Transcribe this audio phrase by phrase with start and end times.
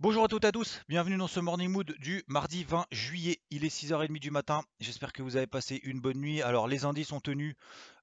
[0.00, 3.40] Bonjour à toutes et à tous, bienvenue dans ce Morning Mood du mardi 20 juillet.
[3.50, 6.40] Il est 6h30 du matin, j'espère que vous avez passé une bonne nuit.
[6.40, 7.56] Alors les indices sont tenus,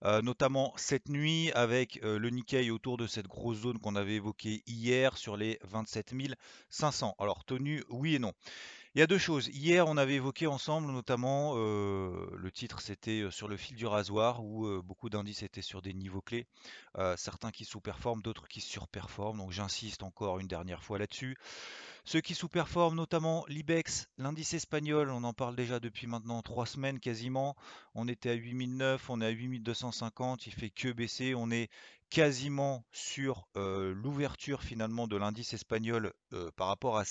[0.04, 4.16] euh, notamment cette nuit, avec euh, le Nikkei autour de cette grosse zone qu'on avait
[4.16, 6.14] évoquée hier sur les 27
[6.68, 7.16] 500.
[7.18, 8.34] Alors tenu, oui et non.
[8.96, 9.50] Il y a deux choses.
[9.50, 14.82] Hier, on avait évoqué ensemble, notamment, le titre c'était sur le fil du rasoir, où
[14.82, 16.48] beaucoup d'indices étaient sur des niveaux clés.
[17.18, 19.40] Certains qui sous-performent, d'autres qui surperforment.
[19.40, 21.36] Donc j'insiste encore une dernière fois là-dessus.
[22.06, 27.02] Ceux qui sous-performent, notamment l'IBEX, l'indice espagnol, on en parle déjà depuis maintenant trois semaines
[27.02, 27.58] quasiment.
[27.96, 31.36] On était à 8009, on est à 8250, il fait que baisser.
[31.36, 31.70] On est
[32.10, 36.14] quasiment sur l'ouverture finalement de l'indice espagnol
[36.56, 37.04] par rapport à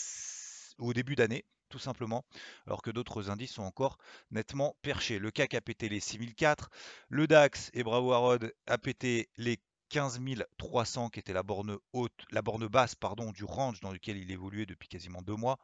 [0.78, 1.44] au début d'année
[1.75, 2.25] tout simplement,
[2.69, 3.98] alors que d'autres indices sont encore
[4.30, 5.19] nettement perchés.
[5.19, 6.70] Le CAC a pété les 6004,
[7.08, 9.58] le DAX et bravo Harold a pété les
[9.89, 10.20] 15
[10.56, 14.31] 300 qui était la borne haute, la borne basse pardon, du range dans lequel il
[14.31, 15.58] évoluait depuis quasiment deux mois.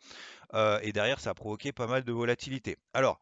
[0.55, 2.77] Euh, et derrière, ça a provoqué pas mal de volatilité.
[2.93, 3.21] Alors,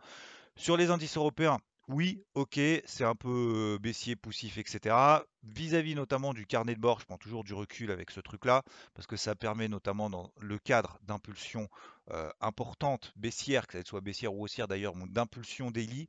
[0.56, 1.58] sur les indices européens,
[1.88, 4.94] oui, ok, c'est un peu baissier, poussif, etc.
[5.42, 9.06] Vis-à-vis notamment du carnet de bord, je prends toujours du recul avec ce truc-là, parce
[9.06, 11.68] que ça permet notamment dans le cadre d'impulsion
[12.10, 16.08] euh, importante, baissière, que ça soit baissière ou haussière d'ailleurs, d'impulsion daily,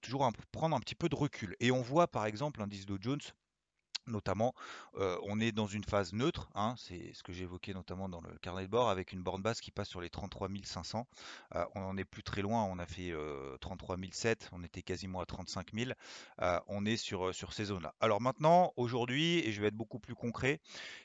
[0.00, 1.56] toujours prendre un petit peu de recul.
[1.58, 3.20] Et on voit par exemple l'indice Dow Jones
[4.06, 4.54] notamment,
[4.94, 8.62] on est dans une phase neutre, hein, c'est ce que évoqué notamment dans le carnet
[8.62, 11.06] de bord, avec une borne basse qui passe sur les 33 500.
[11.54, 14.82] Euh, on n'en est plus très loin, on a fait euh, 33 007, on était
[14.82, 15.90] quasiment à 35 000.
[16.42, 17.94] Euh, on est sur, sur ces zones-là.
[18.00, 20.60] Alors maintenant, aujourd'hui, et je vais être beaucoup plus concret,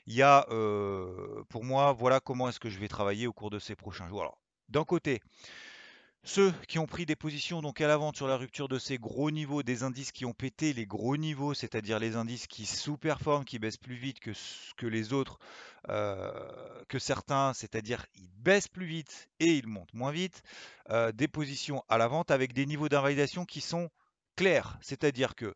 [0.06, 0.46] il y a
[1.48, 4.22] pour moi, voilà comment est-ce que je vais travailler au cours de ces prochains jours.
[4.22, 4.38] Alors,
[4.68, 5.20] d'un côté,
[6.24, 8.96] ceux qui ont pris des positions donc à la vente sur la rupture de ces
[8.96, 13.44] gros niveaux, des indices qui ont pété les gros niveaux, c'est-à-dire les indices qui sous-performent,
[13.44, 14.30] qui baissent plus vite que,
[14.76, 15.40] que les autres,
[15.88, 16.30] euh,
[16.88, 20.42] que certains, c'est-à-dire ils baissent plus vite et ils montent moins vite,
[20.90, 23.90] euh, des positions à la vente avec des niveaux d'invalidation qui sont
[24.36, 25.54] clairs, c'est-à-dire que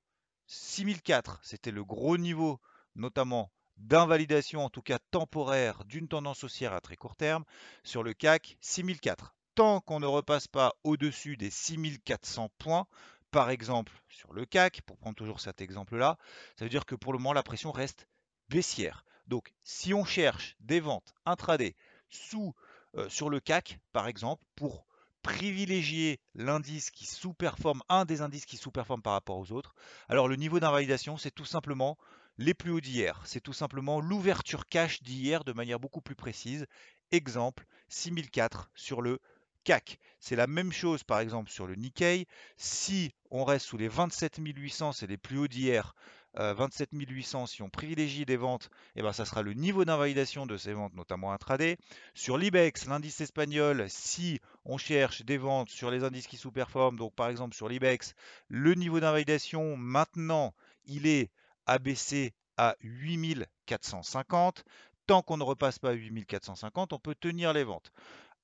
[0.48, 2.60] 6004, c'était le gros niveau,
[2.96, 7.44] notamment d'invalidation, en tout cas temporaire, d'une tendance haussière à très court terme,
[7.84, 12.86] sur le CAC 6004 tant qu'on ne repasse pas au-dessus des 6400 points,
[13.30, 16.18] par exemple sur le CAC, pour prendre toujours cet exemple-là,
[16.58, 18.06] ça veut dire que pour le moment, la pression reste
[18.50, 19.02] baissière.
[19.26, 21.74] Donc, si on cherche des ventes intraday
[22.10, 22.54] sous,
[22.96, 24.86] euh, sur le CAC, par exemple, pour
[25.22, 29.74] privilégier l'indice qui sous-performe, un des indices qui sous-performe par rapport aux autres,
[30.08, 31.96] alors le niveau d'invalidation, c'est tout simplement
[32.36, 33.22] les plus hauts d'hier.
[33.24, 36.66] C'est tout simplement l'ouverture cash d'hier de manière beaucoup plus précise.
[37.10, 39.18] Exemple, 6004 sur le
[39.66, 39.98] CAC.
[40.20, 42.26] C'est la même chose par exemple sur le Nikkei.
[42.56, 45.94] Si on reste sous les 27 800, c'est les plus hauts d'hier,
[46.38, 50.46] euh, 27 800, si on privilégie des ventes, et ben, ça sera le niveau d'invalidation
[50.46, 51.78] de ces ventes, notamment intraday.
[52.14, 57.14] Sur l'IBEX, l'indice espagnol, si on cherche des ventes sur les indices qui sous-performent, donc
[57.16, 58.14] par exemple sur l'IBEX,
[58.48, 60.54] le niveau d'invalidation maintenant,
[60.84, 61.30] il est
[61.66, 64.64] abaissé à 8450.
[65.08, 67.92] Tant qu'on ne repasse pas à 8450, on peut tenir les ventes.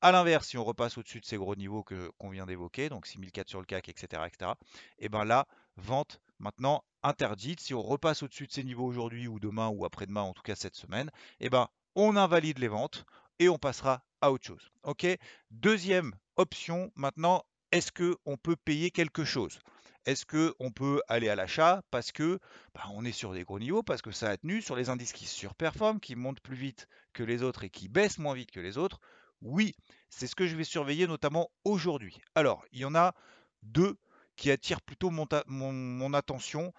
[0.05, 3.07] A l'inverse, si on repasse au-dessus de ces gros niveaux que qu'on vient d'évoquer, donc
[3.07, 4.51] 6004 sur le CAC, etc., etc.,
[4.99, 5.47] et ben là,
[5.77, 7.61] vente maintenant interdite.
[7.61, 10.57] Si on repasse au-dessus de ces niveaux aujourd'hui ou demain ou après-demain, en tout cas
[10.57, 11.09] cette semaine,
[11.39, 13.05] et ben on invalide les ventes
[13.39, 14.73] et on passera à autre chose.
[14.83, 15.07] Ok?
[15.53, 19.61] Deuxième option maintenant, est-ce que on peut payer quelque chose?
[20.05, 22.41] Est-ce que on peut aller à l'achat parce que
[22.75, 25.13] bah, on est sur des gros niveaux, parce que ça a tenu sur les indices
[25.13, 28.59] qui surperforment, qui montent plus vite que les autres et qui baissent moins vite que
[28.59, 28.99] les autres?
[29.43, 29.75] Oui,
[30.09, 32.21] c'est ce que je vais surveiller notamment aujourd'hui.
[32.35, 33.15] Alors, il y en a
[33.63, 33.97] deux
[34.37, 36.73] qui attirent plutôt mon, attention.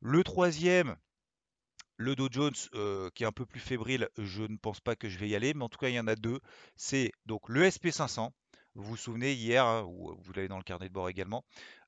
[0.00, 0.96] Le troisième,
[1.96, 5.08] le Dow Jones, euh, qui est un peu plus fébrile, je ne pense pas que
[5.08, 6.40] je vais y aller, mais en tout cas, il y en a deux.
[6.76, 8.30] C'est donc le SP500.
[8.76, 11.44] Vous vous souvenez hier, hein, ou vous l'avez dans le carnet de bord également,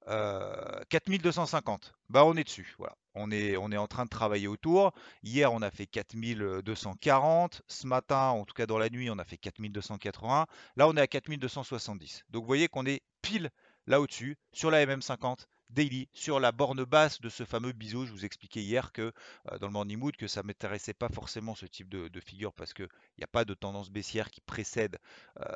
[0.08, 1.94] euh, 4250.
[2.08, 2.75] Bah, on est dessus.
[2.79, 2.97] Voilà.
[3.14, 4.93] On est, en train de travailler autour.
[5.23, 7.62] Hier, on a fait 4240.
[7.67, 10.47] Ce matin, en tout cas dans la nuit, on a fait 4280.
[10.76, 12.25] Là, on est à 4270.
[12.31, 13.50] Donc, vous voyez qu'on est pile
[13.87, 18.05] là au-dessus, sur la MM50, daily sur la borne basse de ce fameux biseau.
[18.05, 19.12] Je vous expliquais hier que
[19.61, 22.88] dans le morning mood que ça m'intéressait pas forcément ce type de, figure parce qu'il
[23.19, 24.99] n'y a pas de tendance baissière qui précède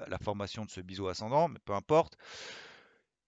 [0.06, 2.16] la formation de ce biseau ascendant, mais peu importe.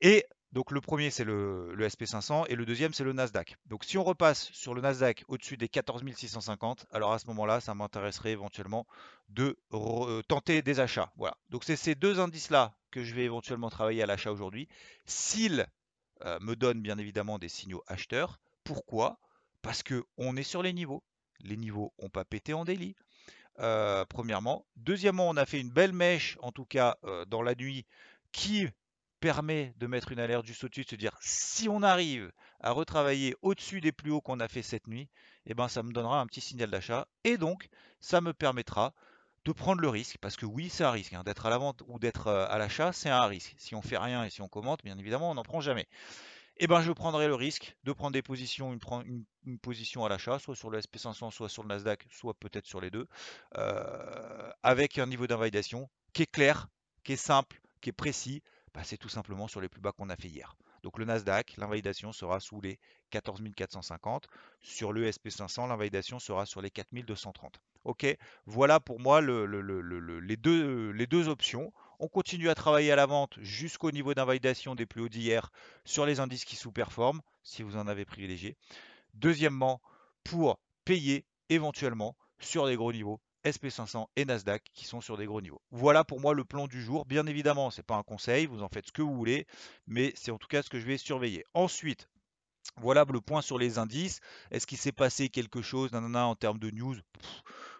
[0.00, 3.56] Et donc le premier c'est le, SP500 et le deuxième c'est le Nasdaq.
[3.66, 7.60] Donc si on repasse sur le Nasdaq au-dessus des 14 650, alors à ce moment-là
[7.60, 8.86] ça m'intéresserait éventuellement
[9.30, 11.10] de euh, tenter des achats.
[11.16, 11.36] Voilà.
[11.48, 14.68] Donc c'est ces deux indices-là que je vais éventuellement travailler à l'achat aujourd'hui.
[15.06, 15.66] S'ils
[16.26, 18.38] euh, me donnent bien évidemment des signaux acheteurs.
[18.62, 19.18] Pourquoi?
[19.62, 21.02] Parce que on est sur les niveaux.
[21.40, 22.94] Les niveaux n'ont pas pété en délit.
[23.58, 24.66] Euh, premièrement.
[24.76, 27.86] Deuxièmement, on a fait une belle mèche, en tout cas dans la nuit,
[28.32, 28.68] qui
[29.22, 33.36] permet de mettre une alerte juste au-dessus, de se dire si on arrive à retravailler
[33.40, 35.08] au-dessus des plus hauts qu'on a fait cette nuit,
[35.46, 37.68] eh ben ça me donnera un petit signal d'achat et donc
[38.00, 38.92] ça me permettra
[39.44, 41.84] de prendre le risque, parce que oui, c'est un risque, hein, d'être à la vente
[41.86, 43.54] ou d'être euh, à l'achat, c'est un risque.
[43.58, 45.86] Si on fait rien et si on commente, bien évidemment, on n'en prend jamais.
[46.58, 50.38] Eh ben, je prendrai le risque de prendre des positions, une, une, position à l'achat,
[50.38, 53.08] soit sur le SP500, soit sur le Nasdaq, soit peut-être sur les deux,
[53.56, 56.68] euh, avec un niveau d'invalidation qui est clair,
[57.02, 58.42] qui est simple, qui est précis,
[58.82, 60.56] c'est tout simplement sur les plus bas qu'on a fait hier.
[60.82, 62.78] Donc le Nasdaq, l'invalidation sera sous les
[63.10, 64.26] 14 450.
[64.60, 67.60] Sur le SP500, l'invalidation sera sur les 4230.
[67.84, 68.06] Ok,
[68.46, 71.72] voilà pour moi les, deux, les deux options.
[71.98, 75.52] On continue à travailler à la vente jusqu'au niveau d'invalidation des plus hauts d'hier
[75.84, 78.56] sur les indices qui sous-performent, si vous en avez privilégié.
[79.14, 79.80] Deuxièmement,
[80.24, 85.40] pour payer éventuellement sur les gros niveaux SP500 et Nasdaq qui sont sur des gros
[85.40, 85.60] niveaux.
[85.70, 87.04] Voilà pour moi le plan du jour.
[87.06, 89.46] Bien évidemment, ce n'est pas un conseil, vous en faites ce que vous voulez,
[89.86, 91.44] mais c'est en tout cas ce que je vais surveiller.
[91.54, 92.08] Ensuite,
[92.76, 94.20] voilà le point sur les indices.
[94.50, 96.96] Est-ce qu'il s'est passé quelque chose en termes de news?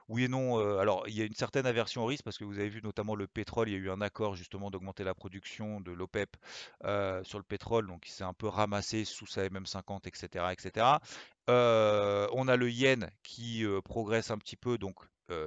[0.08, 0.58] Oui et non.
[0.78, 3.14] Alors, il y a une certaine aversion au risque parce que vous avez vu notamment
[3.14, 6.36] le pétrole, il y a eu un accord justement d'augmenter la production de l'OPEP
[6.84, 10.46] euh, sur le pétrole, donc il s'est un peu ramassé sous sa MM50, etc.
[10.52, 10.86] etc.
[11.48, 14.96] on a le yen qui progresse un petit peu, donc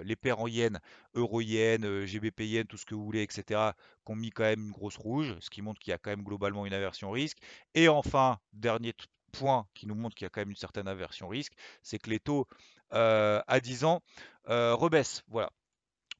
[0.04, 0.80] les paires en yen,
[1.14, 3.72] euro yen, GBP yen, tout ce que vous voulez, etc.,
[4.06, 6.10] qui ont mis quand même une grosse rouge, ce qui montre qu'il y a quand
[6.10, 7.38] même globalement une aversion au risque.
[7.76, 8.94] Et enfin, dernier
[9.32, 11.54] point qui nous montre qu'il y a quand même une certaine aversion au risque,
[11.84, 12.48] c'est que les taux
[12.96, 14.02] à 10 ans
[14.48, 15.24] rebaisse.
[15.28, 15.52] Voilà.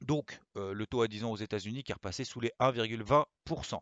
[0.02, 3.80] Donc le taux à 10 ans aux États-Unis qui est repassé sous les 1,20%.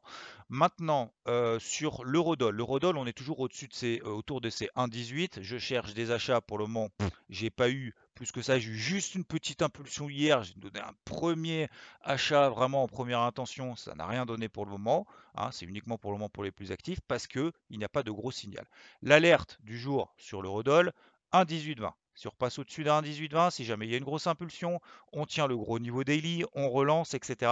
[0.49, 1.13] Maintenant
[1.59, 5.43] sur l'eurodoll, l'eurodoll on est toujours au-dessus de ces, autour de ces 1,18.
[5.43, 6.91] Je cherche des achats pour le moment.
[7.31, 8.61] J'ai pas eu plus que ça.
[8.61, 10.45] J'ai eu juste une petite impulsion hier.
[10.45, 11.69] J'ai donné un premier
[12.01, 13.75] achat vraiment en première intention.
[13.75, 15.09] Ça n'a rien donné pour le moment.
[15.35, 15.51] Hein.
[15.51, 18.05] C'est uniquement pour le moment pour les plus actifs parce que il n'y a pas
[18.05, 18.65] de gros signal.
[19.03, 20.93] L'alerte du jour sur l'eurodoll
[21.33, 21.91] 1,1820.
[22.15, 24.81] Si on repasse au-dessus d'un 18-20, si jamais il y a une grosse impulsion,
[25.13, 27.51] on tient le gros niveau daily, on relance, etc.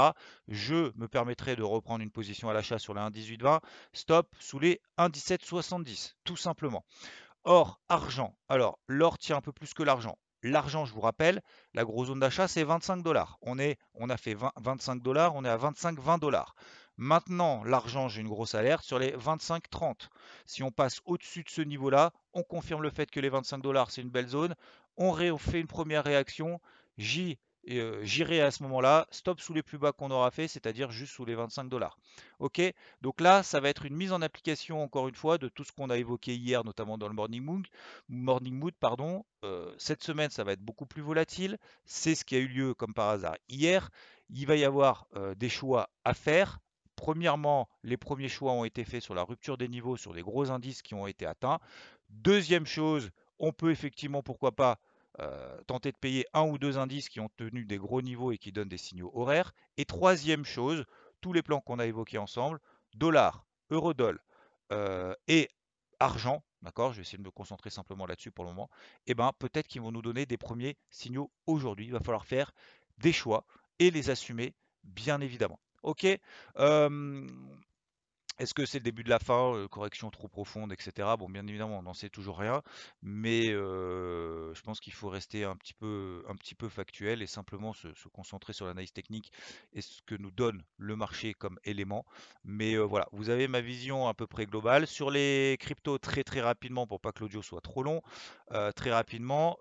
[0.49, 3.61] Je me permettrai de reprendre une position à l'achat sur les 1,18-20,
[3.93, 6.85] stop sous les 1,1770, tout simplement.
[7.45, 8.37] Or, argent.
[8.49, 10.17] Alors, l'or tient un peu plus que l'argent.
[10.45, 11.41] L'argent, je vous rappelle,
[11.73, 13.39] la grosse zone d'achat, c'est 25 dollars.
[13.43, 13.57] On,
[13.95, 16.55] on a fait 25 dollars, on est à 25-20 dollars.
[16.97, 20.09] Maintenant, l'argent, j'ai une grosse alerte sur les 25-30.
[20.45, 23.91] Si on passe au-dessus de ce niveau-là, on confirme le fait que les 25 dollars,
[23.91, 24.55] c'est une belle zone.
[24.97, 26.61] On fait une première réaction.
[27.71, 31.13] Euh, j'irai à ce moment-là, stop sous les plus bas qu'on aura fait, c'est-à-dire juste
[31.13, 31.97] sous les 25 dollars.
[32.41, 32.61] Ok?
[33.01, 35.73] Donc là, ça va être une mise en application, encore une fois, de tout ce
[35.73, 37.67] qu'on a évoqué hier, notamment dans le Morning Mood.
[38.09, 39.25] Morning Mood pardon.
[39.45, 41.59] Euh, cette semaine, ça va être beaucoup plus volatile.
[41.85, 43.91] C'est ce qui a eu lieu, comme par hasard, hier.
[44.31, 46.59] Il va y avoir euh, des choix à faire
[47.03, 50.53] Premièrement, les premiers choix ont été faits sur la rupture des niveaux, sur les gros
[50.53, 51.59] indices qui ont été atteints.
[52.11, 54.79] Deuxième chose, on peut effectivement, pourquoi pas,
[55.19, 58.39] euh, tenter de payer un ou deux indices qui ont tenu des gros niveaux et
[58.39, 59.53] qui donnent des signaux horaires.
[59.79, 60.85] Et troisième chose,
[61.21, 62.61] tous les plans qu'on a évoqués ensemble,
[62.95, 64.21] dollar, eurodoll
[64.71, 65.49] euh, et
[65.99, 68.71] argent, d'accord, je vais essayer de me concentrer simplement là-dessus pour le moment,
[69.09, 71.87] et eh ben peut-être qu'ils vont nous donner des premiers signaux aujourd'hui.
[71.87, 72.53] Il va falloir faire
[72.99, 73.45] des choix
[73.81, 74.55] et les assumer,
[74.85, 75.59] bien évidemment.
[75.83, 76.21] Ok.
[78.39, 81.09] Est-ce que c'est le début de la fin, correction trop profonde, etc.
[81.19, 82.63] Bon, bien évidemment, on n'en sait toujours rien,
[83.03, 88.67] mais je pense qu'il faut rester un petit peu, factuel et simplement se, concentrer sur
[88.67, 89.33] l'analyse technique
[89.73, 92.05] et ce que nous donne le marché comme élément.
[92.45, 96.41] Mais voilà, vous avez ma vision à peu près globale sur les cryptos très très
[96.41, 98.03] rapidement pour pas que l'audio soit trop long.
[98.77, 99.59] très rapidement,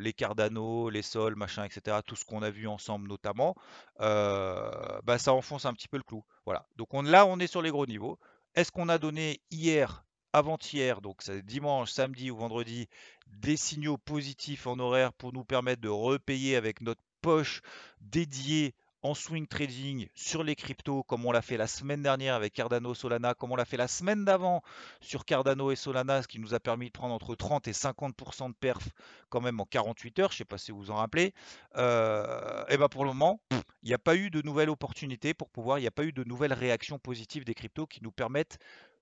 [0.00, 1.98] les Cardano, les sols, machin, etc.
[2.06, 3.56] Tout ce qu'on a vu ensemble notamment,
[3.98, 6.24] bah, ça enfonce un petit peu le clou.
[6.44, 6.66] Voilà.
[6.76, 8.18] Donc on, là, on est sur les gros niveaux.
[8.54, 12.88] Est-ce qu'on a donné hier, avant-hier, donc dimanche, samedi ou vendredi,
[13.28, 17.62] des signaux positifs en horaire pour nous permettre de repayer avec notre poche
[18.00, 22.52] dédiée en swing trading sur les cryptos, comme on l'a fait la semaine dernière avec
[22.52, 24.62] Cardano Solana, comme on l'a fait la semaine d'avant
[25.00, 28.48] sur Cardano et Solana, ce qui nous a permis de prendre entre 30 et 50%
[28.50, 28.88] de perf
[29.28, 31.34] quand même en 48 heures, je ne sais pas si vous vous en rappelez,
[31.76, 33.40] euh, et ben pour le moment,
[33.82, 36.12] il n'y a pas eu de nouvelles opportunités pour pouvoir, il n'y a pas eu
[36.12, 38.58] de nouvelles réactions positives des cryptos qui nous permettent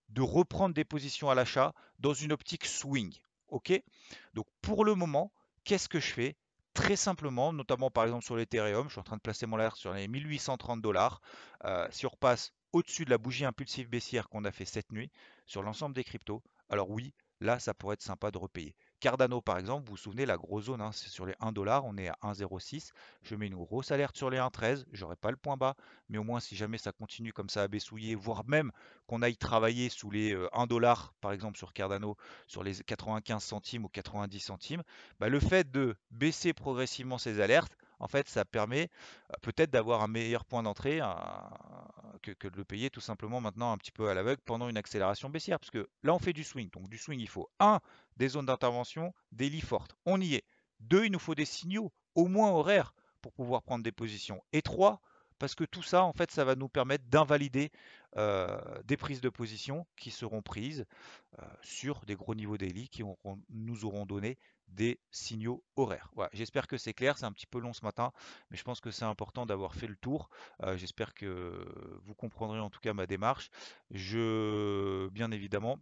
[0.09, 3.13] de reprendre des positions à l'achat dans une optique swing.
[3.49, 3.73] Ok?
[4.35, 5.33] Donc pour le moment,
[5.65, 6.37] qu'est-ce que je fais?
[6.75, 9.77] Très simplement, notamment par exemple sur l'Ethereum, je suis en train de placer mon alerte
[9.77, 11.21] sur les 1830 dollars.
[11.65, 15.11] Euh, si on repasse au-dessus de la bougie impulsive baissière qu'on a fait cette nuit
[15.47, 18.77] sur l'ensemble des cryptos, alors oui, là ça pourrait être sympa de repayer.
[19.01, 21.85] Cardano, par exemple, vous vous souvenez, la grosse zone, hein, c'est sur les 1 dollar,
[21.87, 22.93] on est à 1,06.
[23.23, 24.85] Je mets une grosse alerte sur les 1,13.
[24.93, 25.75] J'aurai pas le point bas,
[26.09, 28.71] mais au moins, si jamais ça continue comme ça à baissouiller, voire même
[29.07, 32.17] qu'on aille travailler sous les 1 euh, dollar, par exemple sur Cardano,
[32.47, 34.83] sur les 95 centimes ou 90 centimes,
[35.19, 38.89] bah, le fait de baisser progressivement ces alertes, en fait, ça permet
[39.43, 41.01] peut-être d'avoir un meilleur point d'entrée
[42.23, 45.29] que, de le payer tout simplement maintenant un petit peu à l'aveugle pendant une accélération
[45.29, 45.61] baissière.
[45.61, 46.71] Parce que là, on fait du swing.
[46.71, 47.81] Donc, du swing, il faut un,
[48.17, 49.95] des zones d'intervention, des lits fortes.
[50.07, 50.45] On y est.
[50.81, 54.43] Deux, il nous faut des signaux, au moins horaires, pour pouvoir prendre des positions.
[54.53, 55.01] Et trois,
[55.39, 57.71] parce que tout ça, en fait, ça va nous permettre d'invalider
[58.17, 60.85] des prises de position qui seront prises
[61.39, 63.03] euh, sur des gros niveaux daily qui
[63.51, 64.37] nous auront donné
[64.67, 66.11] des signaux horaires.
[66.33, 68.13] J'espère que c'est clair, c'est un petit peu long ce matin,
[68.51, 70.29] mais je pense que c'est important d'avoir fait le tour.
[70.63, 71.67] Euh, j'espère que
[72.05, 73.51] vous comprendrez en tout cas ma démarche.
[73.91, 75.79] Je, bien évidemment,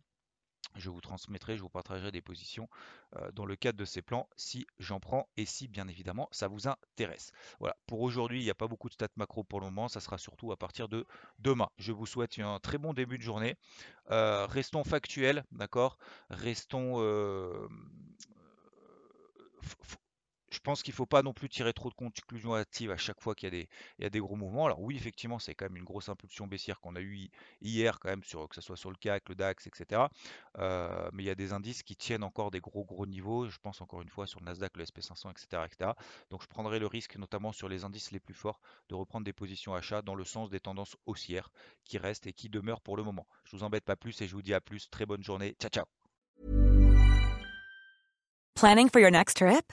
[0.75, 2.68] je vous transmettrai, je vous partagerai des positions
[3.16, 6.48] euh, dans le cadre de ces plans si j'en prends et si bien évidemment ça
[6.48, 7.32] vous intéresse.
[7.60, 10.00] Voilà, pour aujourd'hui, il n'y a pas beaucoup de stats macro pour le moment, ça
[10.00, 11.06] sera surtout à partir de
[11.38, 11.68] demain.
[11.78, 13.56] Je vous souhaite un très bon début de journée.
[14.10, 15.98] Euh, restons factuels, d'accord?
[16.30, 16.98] Restons
[20.58, 23.20] je pense qu'il ne faut pas non plus tirer trop de conclusions actives à chaque
[23.20, 24.66] fois qu'il y, a des gros mouvements.
[24.66, 27.28] Alors oui, effectivement, c'est quand même une grosse impulsion baissière qu'on a eu
[27.62, 30.02] hier, quand même, sur, que ce soit sur le CAC, le DAX, etc.
[30.58, 33.48] Euh, mais il y a des indices qui tiennent encore des gros gros niveaux.
[33.48, 35.92] Je pense encore une fois sur le Nasdaq, le SP500, etc., etc.
[36.30, 39.32] Donc je prendrai le risque, notamment sur les indices les plus forts, de reprendre des
[39.32, 41.52] positions achats dans le sens des tendances haussières
[41.84, 43.28] qui restent et qui demeurent pour le moment.
[43.44, 44.90] Je vous embête pas plus et je vous dis à plus.
[44.90, 45.54] Très bonne journée.
[45.60, 45.84] Ciao, ciao.
[48.56, 49.72] Planning for your next trip?